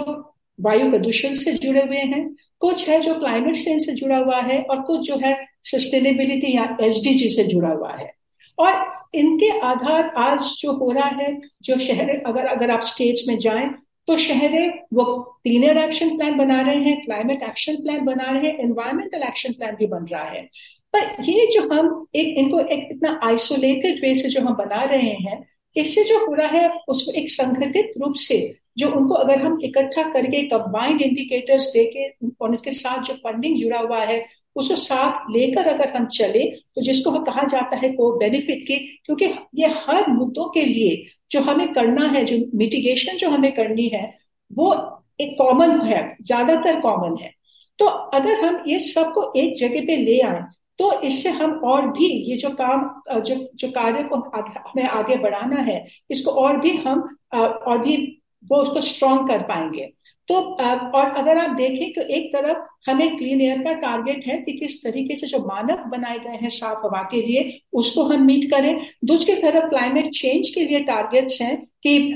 वायु 0.60 0.90
प्रदूषण 0.90 1.32
से 1.32 1.52
जुड़े 1.52 1.80
हुए 1.80 1.96
हैं, 1.96 2.34
कुछ 2.60 2.88
है 2.88 3.00
जो 3.00 3.14
क्लाइमेट 3.14 3.56
चेंज 3.56 3.86
से 3.86 3.92
जुड़ा 3.92 4.16
हुआ 4.16 4.40
है, 4.40 4.62
और 4.62 4.80
कुछ 4.80 5.00
जो 5.00 5.16
है 5.16 5.46
सस्टेनेबिलिटी 5.62 6.56
या 6.56 6.76
एसडीजी 6.82 7.30
से 7.30 7.44
जुड़ा 7.44 7.68
हुआ 7.68 7.96
है। 7.96 8.15
और 8.58 8.92
इनके 9.14 9.50
आधार 9.60 10.12
आज 10.18 10.40
जो 10.60 10.72
हो 10.72 10.90
रहा 10.92 11.08
है, 11.08 11.40
जो 11.62 11.78
शहर, 11.78 12.10
अगर 12.26 12.46
अगर 12.46 12.70
आप 12.70 12.80
स्टेज 12.82 13.24
में 13.28 13.36
जाएँ 13.38 13.68
तो 14.08 14.16
शहरें 14.16 14.78
वो 14.94 15.04
क्लीनर 15.42 15.78
एक्शन 15.78 16.16
प्लान 16.16 16.36
बना 16.38 16.60
रहे 16.62 16.82
हैं 16.82 17.00
क्लाइमेट 17.04 17.42
एक्शन 17.42 17.76
प्लान 17.76 18.04
बना 18.04 18.30
रहे 18.30 18.50
हैं 18.50 18.58
एनवायरमेंटल 18.58 19.22
एक्शन 19.22 19.52
प्लान 19.52 19.74
भी 19.76 19.86
बन 19.86 20.04
रहा 20.12 20.24
है। 20.24 20.42
पर 20.94 21.24
ये 21.24 21.46
जो 21.46 21.62
हम 21.68 22.06
एक, 22.14 22.36
इनको 22.38 22.60
एक 22.60 22.88
इतना 22.90 23.18
आइसोलेटेड 23.24 24.00
वे 24.02 24.14
से 24.14 24.28
जो 24.28 24.40
हम 24.40 24.54
बना 24.56 24.82
रहे 24.84 25.10
हैं, 25.10 25.42
इससे 25.76 26.04
जो 26.04 26.18
हो 26.26 26.34
रहा 26.34 26.48
है, 26.48 26.68
उसको 26.88 27.12
एक 27.12 27.28
संगठित 27.30 27.92
रूप 28.02 28.14
से 28.16 28.38
जो 28.78 28.90
उनको 28.90 29.14
अगर 29.14 29.42
हम 29.42 29.58
इकट्ठा 29.64 30.02
करके 30.12 30.42
कंबाइंड 30.48 31.02
इंडिकेटर्स 31.02 31.70
देके 31.74 32.08
और 32.40 32.54
उसके 32.54 32.72
साथ 32.72 33.02
जो 33.02 33.14
फंडिंग 33.14 33.56
जुड़ा 33.56 33.78
हुआ 33.78 34.02
है 34.04 34.24
उसको 34.56 34.76
साथ 34.76 35.30
लेकर 35.30 35.68
अगर 35.68 35.92
हम 35.92 36.06
चले 36.08 36.44
तो 36.50 36.82
जिसको 36.82 37.10
हम 37.10 37.24
कहा 37.24 37.42
जाता 37.44 37.76
है 37.76 37.88
को 37.90 38.10
बेनिफिट 38.18 38.62
की, 38.62 38.76
क्योंकि 39.06 39.24
ये 39.54 39.66
हर 39.78 40.10
मुद्दों 40.10 40.48
के 40.50 40.64
लिए 40.64 41.04
जो 41.30 41.40
हमें 41.42 41.72
करना 41.72 42.06
है, 42.08 42.24
जो 42.24 42.36
मिटिगेशन 42.54 43.16
जो 43.16 43.30
हमें 43.30 43.52
करनी 43.54 43.88
है, 43.88 44.12
वो 44.50 44.74
एक 45.20 45.34
कॉमन 45.38 45.80
है, 45.82 46.16
ज़्यादातर 46.22 46.80
कॉमन 46.80 47.16
है। 47.22 47.30
तो 47.78 47.86
अगर 47.86 48.44
हम 48.44 48.62
ये 48.68 48.78
सबको 48.80 49.32
एक 49.36 49.56
जगह 49.58 49.86
पे 49.86 49.96
ले 49.98 50.20
आए 50.22 50.44
तो 50.78 50.90
इससे 51.02 51.30
हम 51.30 51.52
और 51.64 51.86
भी 51.88 52.06
ये 52.24 52.36
जो 52.36 52.48
काम, 52.52 53.20
जो 53.20 53.34
जो 53.54 53.68
कार्य 53.70 54.02
को 54.04 54.16
हमें 54.28 54.84
आगे 54.84 55.16
बढ़ाना 55.18 55.60
है, 55.62 55.84
इसको 56.10 56.30
और 56.32 56.56
भी 56.60 56.76
हम 56.78 57.00
और 57.34 57.78
भी 57.78 57.96
वो 58.44 58.56
उसको 58.56 58.80
स्ट्रॉन्ग 58.82 59.28
कर 59.28 59.42
पाएँगे। 59.42 59.88
तो 60.28 60.34
और 60.34 61.10
अगर 61.16 61.38
आप 61.38 61.50
देखें 61.56 61.92
तो 61.92 62.02
एक 62.14 62.32
तरफ़ 62.32 62.90
हमें 62.90 63.16
क्लीन 63.16 63.40
एयर 63.40 63.62
का 63.64 63.72
टारगेट 63.80 64.24
है 64.26 64.36
कि 64.38 64.52
किस 64.52 64.82
तरीके 64.84 65.16
से 65.16 65.26
जो 65.26 65.38
मानक 65.38 65.84
बनाए 65.90 66.18
गए 66.18 66.36
हैं 66.36 66.48
साफ़ 66.50 66.86
हवा 66.86 67.02
के 67.10 67.20
लिए, 67.22 67.60
उसको 67.72 68.02
हम 68.04 68.24
मीट 68.26 68.50
करें। 68.50 68.80
दूसरी 69.04 69.34
तरफ़ 69.42 69.68
क्लाइमेट 69.70 70.06
चेंज 70.14 70.48
के 70.50 70.60
लिए 70.60 70.80
टारगेट्स 70.84 71.40
हैं 71.42 71.56
कि 71.86 72.14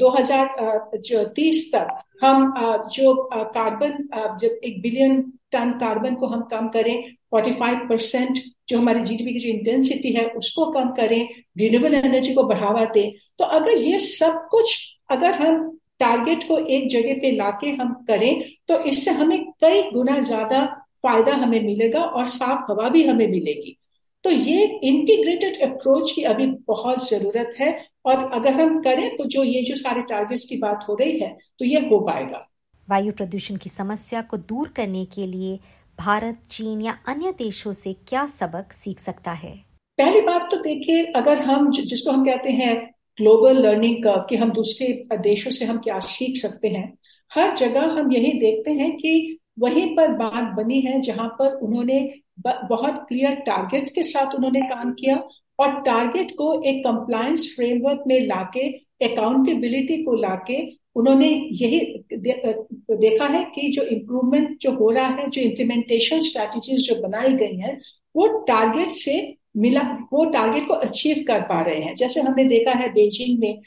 2030 0.00 1.64
तक 1.74 1.88
हम 2.22 2.54
जो 2.92 3.14
कार्बन 3.54 4.08
जब 4.40 4.60
एक 4.64 4.80
बिलियन 4.82 5.20
टन 5.52 5.70
कार्बन 5.80 6.14
को 6.14 6.26
हम 6.26 6.42
कम 6.50 6.68
करें 6.68 6.96
45 7.34 7.88
परसेंट 7.88 8.38
जो 8.68 8.78
हमारी 8.78 9.00
जीडीपी 9.00 9.32
की 9.32 9.38
जो 9.38 9.48
इंटेंसिटी 9.48 10.12
है 10.12 10.24
उसको 10.36 10.70
कम 10.72 10.90
करें 10.92 11.28
रिन्यूएबल 11.58 11.94
एनर्जी 11.94 12.34
को 12.34 12.42
बढ़ावा 12.44 12.84
दें। 12.84 13.10
तो 13.38 13.44
अगर 13.44 13.78
ये 13.78 13.98
सब 13.98 14.46
कुछ 14.50 14.78
अगर 15.10 15.32
हम 15.34 15.78
टारगेट 16.00 16.44
को 16.48 16.58
एक 16.58 16.88
जगह 16.88 17.14
पे 17.14 17.30
लाके 17.32 17.70
हम 17.72 17.92
करें 18.08 18.42
तो 18.68 18.78
इससे 18.84 19.10
हमें 19.12 19.44
कई 19.60 19.82
गुना 19.90 20.18
ज़्यादा 20.20 20.64
फ़ायदा 21.02 21.34
हमें 21.36 21.60
मिलेगा 21.62 22.00
और 22.00 22.24
साफ़ 22.28 22.70
हवा 22.70 22.88
भी 22.88 23.06
हमें 23.06 23.26
मिलेगी। 23.28 23.76
तो 24.24 24.30
ये 24.30 24.64
इंटीग्रेटेड 24.84 25.60
अप्रोच 25.62 26.10
की 26.12 26.22
अभी 26.24 26.46
बहुत 26.68 27.08
ज़रूरत 27.08 27.50
है 27.60 27.70
और 28.06 28.30
अगर 28.34 28.52
हम 28.52 28.80
करें 28.82 29.16
तो 29.16 29.24
जो 29.26 29.42
ये 29.44 29.62
जो 29.62 29.76
सारे 29.76 30.02
टारगेट्स 30.04 30.44
की 30.44 30.56
बात 30.58 30.84
हो 30.88 30.94
रही 30.94 31.18
है 31.18 31.36
तो 31.58 31.64
ये 31.64 31.80
हो 31.88 31.98
पाएगा। 32.00 32.46
वायु 32.88 33.12
प्रदूषण 33.12 33.56
की 33.56 33.70
समस्या 33.70 34.22
को 34.22 34.36
दूर 34.36 34.68
करने 34.76 35.04
के 35.06 35.26
लिए 35.26 35.58
भारत 35.98 36.40
चीन 36.50 36.80
या 36.82 36.92
अन्य 37.08 37.32
देशों 37.38 37.72
से 37.72 37.92
क्या 38.08 38.26
सबक 38.28 38.72
सीख 38.72 38.98
सकता 39.00 39.32
है? 39.32 39.52
पहली 39.98 40.20
बात 40.20 40.48
तो 40.50 40.56
देखिए 40.62 41.04
अगर 41.16 41.42
हम 41.42 41.70
जिसको 41.72 42.10
हम 42.10 42.24
कहते 42.26 42.50
हैं 42.52 42.74
ग्लोबल 43.20 43.58
लर्निंग 43.58 44.02
कर्व 44.04 44.26
कि 44.28 44.36
हम 44.36 44.50
दूसरे 44.50 45.02
देशों 45.18 45.50
से 45.50 45.64
हम 45.64 45.78
क्या 45.78 45.98
सीख 45.98 46.36
सकते 46.36 46.68
हैं? 46.68 46.98
हर 47.30 47.56
जगह 47.56 47.80
हम 47.80 48.12
यही 48.12 48.32
देखते 48.32 48.70
हैं 48.70 48.96
कि 48.96 49.38
वहीं 49.58 49.96
पर 49.96 50.12
बात 50.12 50.54
बनी 50.56 50.80
है 50.80 51.00
जहाँ 51.00 51.28
पर 51.28 51.54
उन्होंने 51.58 52.14
बहुत 52.46 53.04
क्लियर 53.08 53.34
टारगेट्स 53.34 53.90
के 53.90 54.02
साथ 54.02 54.34
उन्होंने 54.34 54.60
काम 54.60 54.92
किया 54.92 55.16
और 55.58 55.80
टारगेट 55.80 56.30
को 56.30 56.62
एक 56.62 56.78
कंप्लायंस 56.78 57.52
फ्रेमवर्क 57.56 58.04
में 58.06 58.20
लाके 58.20 58.68
अकाउंटेबिलिटी 59.04 60.02
को 60.02 60.14
लाके 60.14 60.78
उन्होंने 60.96 61.28
यही 61.52 61.80
दे, 62.12 62.54
देखा 62.96 63.24
है 63.24 63.44
कि 63.44 63.70
जो 63.70 63.82
इम्प्रूवमेंट 63.82 64.58
जो 64.60 64.72
हो 64.72 64.90
रहा 64.90 65.06
है 65.06 65.28
जो 65.30 65.42
इम्प्लीमेंटेशन 65.42 66.18
स्ट्रैटेजीज 66.18 66.88
जो 66.88 67.08
बनाई 67.08 67.32
गई 67.32 67.56
हैं 67.56 67.78
वो 68.16 68.26
टारगेट 68.26 68.90
से 68.90 69.34
मिला, 69.58 69.80
वो 70.12 70.24
टारगेट 70.24 70.66
को 70.68 70.74
अचीव 70.74 71.24
कर 71.28 71.40
पा 71.42 71.60
रहे 71.62 71.80
हैं। 71.80 71.94
जैसे 71.94 72.20
हमने 72.20 72.44
देखा 72.44 72.70
है 72.70 72.88
बेजिंग 72.92 73.38
में 73.38 73.60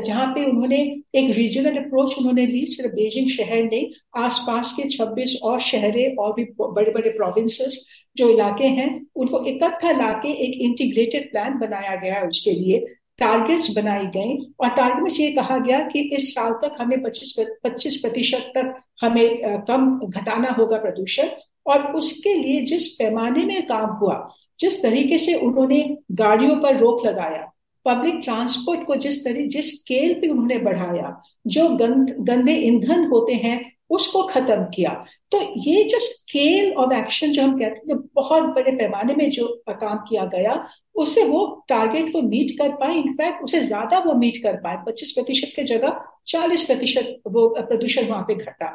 जहाँ 0.00 0.26
पे 0.34 0.44
उन्होंने 0.44 0.78
एक 1.14 1.30
रीजनल 1.36 1.76
अप्रोच 1.76 2.14
उन्होंने 2.18 2.46
ली, 2.46 2.64
सिर्फ़ 2.66 2.94
बीजिंग 2.94 3.28
शहर 3.30 3.62
ने 3.62 3.90
आसपास 4.16 4.72
के 4.72 4.88
26 4.88 5.36
और 5.42 5.60
शहरे 5.60 6.06
और 6.18 6.32
भी 6.32 6.44
बड़े 6.60 6.90
बड़े 6.90 7.10
प्रोविंसेस 7.10 7.84
जो 8.16 8.28
इलाके 8.30 8.64
हैं, 8.64 9.06
उनको 9.16 9.44
इकट्ठा 9.46 9.90
लाके 9.90 10.28
एक 10.28 10.60
इंटीग्रेटेड 10.60 11.30
प्लान 11.30 11.58
बनाया 11.58 11.96
गया 11.96 12.14
है 12.14 12.26
उसके 12.26 12.50
लिए। 12.50 12.84
टारगेट्स 13.18 13.70
बनाई 13.70 14.06
गई 14.06 14.36
और 14.60 14.68
टारगेट 14.68 15.20
ये 15.20 15.30
कहा 15.32 15.58
गया 15.58 15.78
कि 15.88 16.00
इस 16.16 16.34
साल 16.34 16.52
तक 16.52 16.76
हमें 16.80 17.02
25 17.02 17.34
25 17.64 17.96
प्रतिशत 17.96 18.52
तक 18.54 18.74
हमें 19.02 19.64
कम 19.64 19.98
घटाना 20.06 20.48
होगा 20.48 20.78
प्रदूषण 20.78 21.28
और 21.66 21.92
उसके 21.96 22.34
लिए 22.34 22.60
जिस 22.62 22.88
पैमाने 22.88 23.44
में 23.44 23.66
काम 23.66 23.90
हुआ 23.90 24.16
जिस 24.58 24.82
तरीके 24.82 25.18
से 25.18 25.34
उन्होंने 25.34 25.96
गाड़ियों 26.12 26.56
पर 26.56 26.76
रोक 26.78 27.06
लगाया 27.06 27.52
पब्लिक 27.86 28.20
ट्रांसपोर्ट 28.24 28.86
को 28.86 28.94
जिस 28.96 29.24
तरीके 29.24 29.48
जिस 29.48 29.80
स्केल 29.80 30.14
पे 30.14 30.28
उन्होंने 30.28 30.58
बढ़ाया, 30.58 31.22
जो 31.46 31.68
गंद 31.68 32.14
गंदे 32.20 32.52
ईंधन 32.52 33.04
होते 33.04 33.34
हैं, 33.34 33.72
उसको 33.90 34.22
खत्म 34.22 34.64
किया। 34.64 34.90
तो 35.32 35.40
ये 35.60 35.82
जो 35.84 35.98
स्केल 35.98 36.72
ऑफ़ 36.74 36.92
एक्शन 36.92 37.32
जो 37.32 37.42
हम 37.42 37.58
कहते 37.58 37.92
हैं 37.92 37.98
बहुत 38.14 38.42
बड़े 38.54 38.72
पैमाने 38.72 39.14
में 39.14 39.30
जो 39.30 39.46
काम 39.70 39.98
किया 39.98 40.24
गया, 40.24 40.66
उससे 40.94 41.24
वो 41.24 41.44
टारगेट 41.68 42.12
को 42.12 42.22
मीट 42.22 42.50
कर 42.58 42.72
पाए। 42.72 42.94
इनफैक्ट 42.94 43.42
उसे 43.42 43.60
ज़्यादा 43.60 43.98
वो 43.98 44.14
मीट 44.14 44.42
कर 44.42 44.56
पाए। 44.56 44.76
पच्चीस 44.86 45.12
प्रतिशत 45.12 45.52
की 45.56 45.62
जगह 45.62 46.00
चालीस 46.26 46.64
प्रतिशत 46.64 47.16
वो 47.26 47.48
प्रदूषण 47.48 48.08
वहाँ 48.08 48.22
पे 48.22 48.34
घटा। 48.34 48.72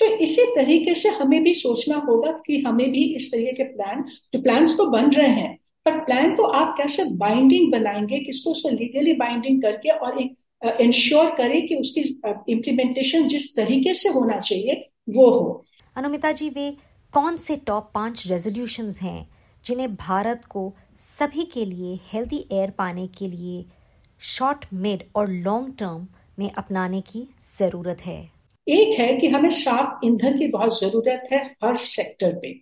तो 0.00 0.06
इसी 0.06 0.44
तरीके 0.56 0.94
से 0.94 1.08
हमें 1.08 1.42
भी 1.42 1.52
सोचना 1.54 1.96
होगा 1.96 2.30
कि 2.46 2.60
हमें 2.60 2.90
भी 2.92 3.02
इस 3.16 3.30
तरीके 3.32 3.52
के 3.52 3.64
प्लान 3.64 4.04
जो 4.32 4.40
प्लान्स 4.42 4.76
तो 4.76 4.86
बन 4.86 5.10
रहे 5.10 5.28
हैं 5.28 5.58
पर 5.86 5.98
प्लान 5.98 6.34
को 6.34 6.42
आप 6.42 6.74
कैसे 6.78 7.04
बाइंडिंग 7.16 7.70
बनाएँगे, 7.72 8.18
किसको 8.18 8.50
उसको 8.50 8.68
लीगली 8.68 9.12
बाइंडिंग 9.14 9.62
करके 9.62 9.90
और 9.90 10.20
एक 10.22 10.80
इंश्योर 10.80 11.30
करें 11.30 11.66
कि 11.66 11.74
उसकी 11.74 12.00
इम्प्लीमेंटेशन 12.52 13.26
जिस 13.26 13.54
तरीके 13.56 13.94
से 13.94 14.08
होना 14.08 14.38
चाहिए, 14.38 14.88
वो 15.10 15.30
हो। 15.30 15.64
अनुमिता 15.96 16.32
जी, 16.32 16.48
वे 16.48 16.70
कौन 17.12 17.36
से 17.36 17.56
टॉप 17.56 17.90
पाँच 17.94 18.26
रेजोल्यूशन 18.26 18.90
हैं 19.02 19.28
जिन्हें 19.64 19.94
भारत 19.94 20.44
को 20.44 20.72
सभी 20.96 21.44
के 21.44 21.64
लिए 21.64 21.98
हेल्दी 22.12 22.44
एयर 22.52 22.70
पाने 22.70 23.06
के 23.06 23.28
लिए 23.28 23.64
शॉर्ट 24.20 24.64
मिड 24.74 25.02
और 25.16 25.30
लॉन्ग 25.30 25.74
टर्म 25.78 26.06
में 26.38 26.50
अपनाने 26.50 27.00
की 27.00 27.26
ज़रूरत 27.58 28.06
है? 28.06 28.30
एक 28.66 28.98
है 29.00 29.14
कि 29.16 29.28
हमें 29.28 29.48
साफ़ 29.50 30.06
ईंधन 30.06 30.38
की 30.38 30.46
बहुत 30.48 30.80
ज़रूरत 30.80 31.28
है 31.32 31.42
हर 31.64 31.76
सेक्टर 31.76 32.32
पे। 32.34 32.52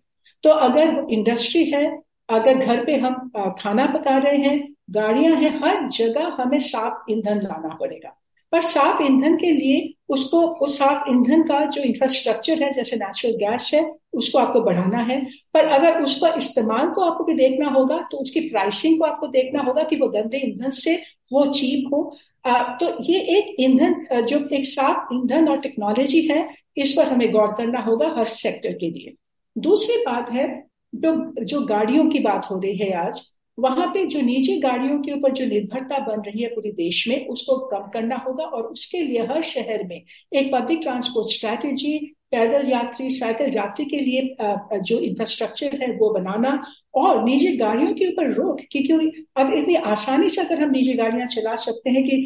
तो 0.45 0.51
अगर 0.51 1.07
इंडस्ट्री 1.11 1.65
है, 1.65 1.85
अगर 2.29 2.55
घर 2.57 2.85
पे 2.85 2.97
हम 2.97 3.31
खाना 3.59 3.87
पका 3.87 4.17
रहे 4.19 4.37
हैं, 4.37 4.67
गाड़ियाँ 4.91 5.37
हैं, 5.37 5.59
हर 5.61 5.89
जगह 5.89 6.37
हमें 6.41 6.59
साफ़ 6.59 7.13
ईंधन 7.13 7.41
लाना 7.41 7.75
पड़ेगा। 7.75 8.19
पर 8.53 8.63
साफ़ 8.63 9.03
ईंधन 9.03 9.37
के 9.37 9.51
लिए 9.51 9.93
उसको, 10.09 10.41
उस 10.41 10.79
साफ़ 10.79 11.09
ईंधन 11.11 11.43
का 11.43 11.65
जो 11.67 11.83
इंफ्रास्ट्रक्चर 11.83 12.63
है, 12.63 12.71
जैसे 12.73 12.97
नेचुरल 12.97 13.35
गैस 13.37 13.71
है, 13.75 13.83
उसको 14.13 14.39
आपको 14.39 14.61
बढ़ाना 14.61 14.99
है। 15.03 15.21
पर 15.55 15.67
अगर 15.69 16.03
उसका 16.03 16.33
इस्तेमाल 16.37 16.91
को 16.91 17.01
आपको 17.01 17.25
भी 17.25 17.35
देखना 17.35 17.69
होगा 17.71 17.99
तो 18.11 18.19
उसकी 18.19 18.41
प्राइसिंग 18.41 18.99
को 18.99 19.05
आपको 19.05 19.27
देखना 19.29 19.63
होगा 19.63 19.83
कि 19.83 19.97
वो 19.97 20.09
गंदे 20.09 20.39
ईंधन 20.39 20.71
से 20.71 20.95
वो 21.33 21.47
चीप 21.53 21.89
हो। 21.95 22.03
तो 22.45 22.87
ये 23.05 23.19
एक 23.37 23.55
ईंधन 23.61 24.25
जो 24.27 24.39
एक 24.57 24.65
साफ़ 24.67 25.15
ईंधन 25.15 25.49
और 25.49 25.61
टेक्नोलॉजी 25.61 26.21
है, 26.29 26.49
इस 26.77 26.93
पर 26.93 27.09
हमें 27.09 27.31
गौर 27.33 27.53
करना 27.59 27.81
होगा 27.81 28.09
हर 28.17 28.25
सेक्टर 28.27 28.73
के 28.73 28.91
लिए। 28.91 29.15
दूसरी 29.57 29.97
बात 30.07 30.31
है, 30.33 30.47
जो 30.93 31.45
जो 31.45 31.61
गाड़ियों 31.67 32.09
की 32.11 32.19
बात 32.19 32.47
हो 32.51 32.59
रही 32.59 32.77
है 32.79 32.93
आज, 32.97 33.21
वहाँ 33.59 33.87
पे 33.95 34.05
जो 34.07 34.21
निजी 34.21 34.59
गाड़ियों 34.61 34.99
के 35.03 35.13
ऊपर 35.13 35.33
जो 35.33 35.47
निर्भरता 35.47 35.99
बन 36.07 36.23
रही 36.27 36.43
है 36.43 36.49
पूरे 36.49 36.71
देश 36.73 37.07
में, 37.09 37.27
उसको 37.27 37.57
कम 37.69 37.89
करना 37.95 38.17
होगा 38.27 38.45
और 38.47 38.63
उसके 38.65 39.01
लिए 39.01 39.27
हर 39.27 39.43
शहर 39.43 39.85
में 39.87 40.01
एक 40.33 40.53
पब्लिक 40.55 40.81
ट्रांसपोर्ट 40.83 41.35
स्ट्रैटेजी 41.35 41.99
पैदल 42.33 42.71
यात्री, 42.71 43.09
साइकिल 43.11 43.57
यात्री 43.57 43.85
के 43.85 43.97
लिए 43.99 44.37
जो 44.81 44.99
इंफ्रास्ट्रक्चर 45.01 45.83
है, 45.83 45.91
वो 45.93 46.11
बनाना 46.11 46.63
और 46.95 47.23
निजी 47.25 47.57
गाड़ियों 47.57 47.93
के 47.95 48.07
ऊपर 48.09 48.31
रोक, 48.33 48.61
क्योंकि 48.71 49.25
अब 49.37 49.53
इतनी 49.55 49.75
आसानी 49.75 50.29
से 50.29 50.41
अगर 50.41 50.63
हम 50.63 50.71
निजी 50.71 50.93
गाड़ियाँ 50.95 51.27
चला 51.27 51.55
सकते 51.57 51.91
हैं 51.91 52.03
कि 52.05 52.17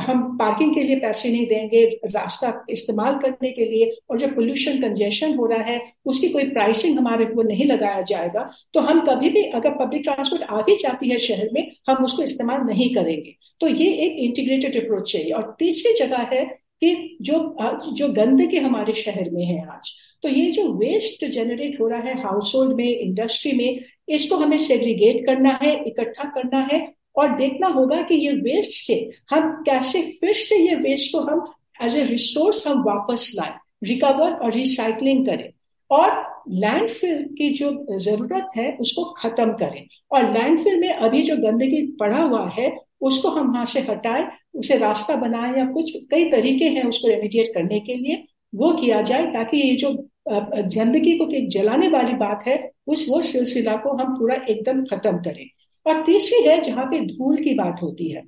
हम 0.00 0.22
पार्किंग 0.38 0.74
के 0.74 0.82
लिए 0.82 0.96
पैसे 1.00 1.30
नहीं 1.32 1.46
देंगे, 1.46 1.84
रास्ता 2.06 2.52
इस्तेमाल 2.70 3.18
करने 3.18 3.50
के 3.52 3.64
लिए 3.64 3.90
और 4.10 4.18
जो 4.18 4.28
पोल्यूशन 4.28 4.80
कंजेशन 4.82 5.34
हो 5.34 5.46
रहा 5.46 5.62
है, 5.62 5.80
उसकी 6.06 6.28
कोई 6.28 6.44
प्राइसिंग 6.50 6.98
हमारे 6.98 7.24
को 7.26 7.42
नहीं 7.42 7.64
लगाया 7.66 8.00
जाएगा 8.02 8.48
तो 8.74 8.80
हम 8.80 9.04
कभी 9.06 9.30
भी 9.30 9.42
अगर 9.52 9.74
पब्लिक 9.76 10.02
ट्रांसपोर्ट 10.04 10.42
आ 10.44 10.62
भी 10.62 10.76
जाती 10.76 11.08
है 11.08 11.18
शहर 11.18 11.48
में, 11.52 11.70
हम 11.88 12.04
उसको 12.04 12.22
इस्तेमाल 12.22 12.60
नहीं 12.66 12.94
करेंगे। 12.94 13.36
तो 13.60 13.68
ये 13.68 13.90
एक 14.06 14.18
इंटीग्रेटेड 14.20 14.82
अप्रोच 14.84 15.12
चाहिए 15.12 15.30
और 15.32 15.54
तीसरी 15.58 15.94
जगह 15.98 16.28
है 16.32 16.46
कि 16.80 17.16
जो 17.22 17.56
आज, 17.60 17.78
जो 17.92 18.08
गंदगी 18.08 18.56
हमारे 18.56 18.92
शहर 18.92 19.30
में 19.30 19.44
है 19.44 19.66
आज 19.66 19.92
तो 20.22 20.28
ये 20.28 20.50
जो 20.50 20.72
वेस्ट 20.72 21.24
जनरेट 21.24 21.80
हो 21.80 21.88
रहा 21.88 22.00
है 22.00 22.22
हाउस 22.22 22.52
होल्ड 22.54 22.76
में 22.76 22.98
इंडस्ट्री 22.98 23.52
में, 23.52 23.80
इसको 24.08 24.36
हमें 24.36 24.56
सेग्रीगेट 24.56 25.26
करना 25.26 25.58
है, 25.62 25.84
इकट्ठा 25.84 26.24
करना 26.24 26.68
है 26.72 26.94
और 27.16 27.36
देखना 27.36 27.66
होगा 27.66 28.02
कि 28.02 28.14
ये 28.14 28.32
वेस्ट 28.32 28.86
से 28.86 29.10
हम 29.30 29.50
कैसे 29.50 30.02
फिर 30.02 30.32
से 30.32 30.56
ये 30.68 30.74
वेस्ट 30.74 31.12
को 31.12 31.20
हम 31.20 31.52
एज 31.82 31.98
ए 31.98 32.04
रिसोर्स 32.04 32.66
हम 32.66 32.80
वापस 32.80 33.32
लाए 33.36 33.54
रिकवर 33.84 34.32
और 34.32 34.52
रिसाइकलिंग 34.52 35.26
करें 35.26 35.50
और 35.90 36.38
लैंडफिल 36.48 37.24
की 37.38 37.48
जो 37.48 37.98
ज़रूरत 37.98 38.48
है 38.56 38.76
उसको 38.80 39.04
खत्म 39.04 39.52
करें 39.52 39.86
और 40.12 40.32
लैंडफिल 40.32 40.80
में 40.80 40.88
अभी 40.88 41.22
जो 41.22 41.36
गंदगी 41.36 41.96
पड़ा 42.00 42.18
हुआ 42.18 42.48
है 42.48 42.76
उसको 43.00 43.28
हम 43.28 43.52
वहाँ 43.52 43.64
से 43.64 43.80
हटाए 43.80 44.28
उसे 44.58 44.76
रास्ता 44.78 45.16
बनाए 45.16 45.56
या 45.58 45.66
कुछ 45.72 45.92
कई 46.10 46.30
तरीके 46.30 46.64
हैं 46.66 46.84
उसको 46.84 47.08
रेमिडिएट 47.08 47.48
करने 47.54 47.80
के 47.80 47.94
लिए, 47.94 48.24
वो 48.52 48.70
किया 48.72 49.00
जाए 49.02 49.26
ताकि 49.32 49.56
ये 49.58 49.74
जो 49.76 49.92
गंदगी 50.28 51.16
को 51.18 51.30
एक 51.32 51.48
जलाने 51.50 51.88
वाली 51.88 52.12
बात 52.16 52.46
है, 52.46 52.56
उस 52.86 53.06
वो 53.10 53.20
सिलसिला 53.22 53.76
को 53.76 53.92
हम 53.98 54.16
पूरा 54.18 54.34
एकदम 54.50 54.84
खत्म 54.86 55.16
करें। 55.22 55.46
और 55.86 56.02
तीसरी 56.06 56.42
है 56.46 56.60
जहाँ 56.62 56.84
पे 56.86 57.00
धूल 57.06 57.36
की 57.36 57.54
बात 57.54 57.82
होती 57.82 58.08
है। 58.08 58.22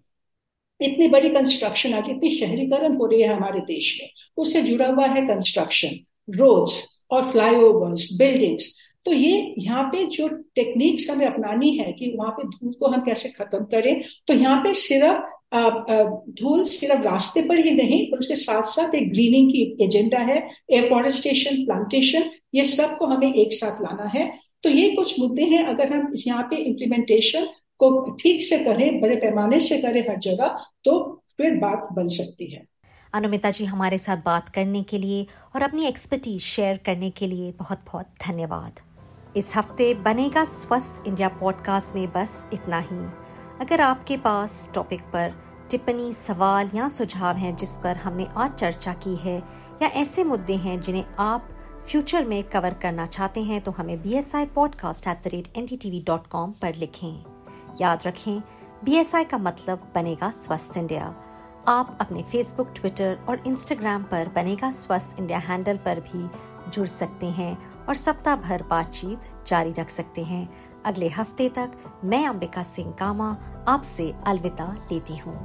इतनी 0.81 1.09
बड़ी 1.09 1.29
कंस्ट्रक्शन 1.31 1.95
आज 1.95 2.09
इतनी 2.11 2.29
शहरीकरण 2.31 2.95
हो 2.97 3.07
रही 3.07 3.23
है 3.23 3.29
हमारे 3.29 3.61
देश 3.67 3.97
में। 4.01 4.09
उससे 4.37 4.63
जुड़ा 4.63 4.87
हुआ 4.87 5.07
है 5.07 5.27
कंस्ट्रक्शन 5.27 5.99
रोड्स 6.29 7.07
और 7.11 7.23
फ्लाईओवर्स 7.33 8.09
बिल्डिंग्स 8.19 8.75
तो 9.07 9.13
ये 9.13 9.55
यहाँ 9.59 9.83
पे 9.93 10.05
जो 10.07 10.29
टेक्निक्स 10.55 11.09
हमें 11.11 11.27
अपनानी 11.27 11.71
है 11.77 11.93
कि 11.93 12.13
वहाँ 12.17 12.31
पे 12.31 12.45
धूल 12.49 12.73
को 12.81 12.87
हम 12.87 13.01
कैसे 13.05 13.29
खत्म 13.29 13.65
करें 13.65 14.03
तो 14.27 14.35
यहाँ 14.35 14.61
पे 14.65 14.73
सिर्फ़ 14.75 15.23
धूल 15.53 16.63
सिर्फ़ 16.65 17.03
रास्ते 17.03 17.43
पर 17.43 17.65
ही 17.65 17.71
नहीं, 17.73 18.05
पर 18.11 18.19
उसके 18.19 18.35
साथ 18.37 18.63
साथ 18.73 18.95
एक 18.95 19.11
ग्रीनिंग 19.13 19.51
की 19.51 19.85
एजेंडा 19.85 20.19
है 20.25 20.37
एफॉरेस्टेशन 20.73 21.65
प्लांटेशन 21.65 22.31
ये 22.55 22.65
सबको 22.67 23.07
हमें 23.07 23.33
एक 23.35 23.53
साथ 23.53 23.83
लाना 23.83 24.09
है। 24.15 24.31
तो 24.65 24.69
ये 24.71 24.91
कुछ 24.91 25.19
मुद्दे 25.21 25.45
हैं, 25.45 25.65
अगर 25.65 25.93
हम 25.93 26.13
यहाँ 26.17 26.43
पे 26.51 26.57
इम्प्लीमेंटेशन 26.57 27.47
को 27.81 28.17
ठीक 28.23 28.43
से 28.43 28.59
करें, 28.65 29.01
बड़े 29.01 29.17
पैमाने 29.17 29.61
से 29.61 29.79
करें 29.83 30.01
हर 30.09 30.19
जगह 30.21 30.57
तो 30.85 31.23
फिर 31.37 31.57
बात 31.57 31.89
बन 31.93 32.09
सकती 32.09 32.53
है। 32.53 32.67
अनुमिता 33.13 33.51
जी, 33.51 33.65
हमारे 33.65 33.99
साथ 33.99 34.17
बात 34.25 34.49
करने 34.49 34.83
के 34.83 34.99
लिए 34.99 35.27
और 35.55 35.63
अपनी 35.63 35.87
एक्सपर्टीज 35.87 36.41
शेयर 36.43 36.77
करने 36.87 37.11
के 37.11 37.27
लिए 37.27 37.51
बहुत 37.53 37.79
बहुत 37.87 38.07
धन्यवाद। 38.27 38.81
इस 39.37 39.53
हफ़्ते 39.57 39.93
बनेगा 40.05 40.45
स्वस्थ 40.45 41.03
इंडिया 41.07 41.29
पॉडकास्ट 41.41 41.95
में 41.97 42.07
बस 42.13 42.45
इतना 42.53 42.79
ही। 42.83 43.01
अगर 43.61 43.81
आपके 43.81 44.17
पास 44.17 44.71
टॉपिक 44.75 45.01
पर 45.13 45.33
टिप्पणी, 45.71 46.13
सवाल 46.13 46.71
या 46.75 46.87
सुझाव 46.89 47.37
हैं 47.37 47.55
जिस 47.57 47.77
पर 47.77 47.97
हमने 47.97 48.27
आज 48.37 48.55
चर्चा 48.55 48.93
की 48.95 49.15
है, 49.17 49.37
या 49.83 49.89
ऐसे 50.01 50.25
मुद्दे 50.25 50.55
हैं 50.57 50.81
जिन्हें 50.81 51.05
आप 51.19 51.49
फ्यूचर 51.89 52.25
में 52.25 52.43
कवर 52.45 52.75
करना 52.75 53.07
चाहते 53.07 53.43
हैं 53.43 53.61
तो 53.61 53.71
हमें 53.71 54.01
B 54.03 54.15
S 54.15 54.35
I 54.35 54.47
podcast 54.47 55.09
at 55.09 55.23
the 55.25 55.29
rate 55.29 55.49
N 55.57 55.67
T 55.67 55.77
T 55.77 55.91
V 55.91 56.03
dot 56.07 56.27
com 56.27 56.53
पर 56.53 56.75
लिखें। 56.75 57.25
याद 57.81 58.07
रखें 58.07 58.41
बी 58.85 58.97
एस 58.97 59.15
आई 59.15 59.25
का 59.25 59.39
मतलब 59.39 59.91
बनेगा 59.95 60.31
स्वस्थ 60.31 60.77
इंडिया। 60.77 61.15
आप 61.69 61.97
अपने 62.01 62.23
फेसबुक 62.23 62.73
ट्विटर 62.77 63.19
और 63.29 63.43
इंस्टाग्राम 63.47 64.03
पर 64.03 64.29
बनेगा 64.35 64.71
स्वस्थ 64.73 65.19
इंडिया 65.19 65.39
हैंडल 65.39 65.77
पर 65.77 66.01
भी 66.01 66.29
जुड़ 66.71 66.87
सकते 66.87 67.27
हैं 67.33 67.57
और 67.89 67.95
सप्ताह 67.97 68.37
भर 68.39 68.63
बातचीत 68.63 69.31
जारी 69.47 69.73
रख 69.73 69.91
सकते 69.91 70.25
हैं। 70.25 70.49
अगले 70.87 71.09
हफ़्ते 71.09 71.49
तक 71.49 71.71
मैं 72.05 72.27
अंबिका 72.27 72.63
सिंह 72.63 72.93
कामा 72.93 73.37
आपसे 73.69 74.15
अलविदा 74.27 74.77
लेती 74.93 75.17
हूँ। 75.17 75.37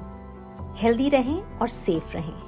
हेल्दी 0.78 1.10
रहें 1.10 1.42
और 1.58 1.68
सेफ़ 1.68 2.14
रहें। 2.14 2.45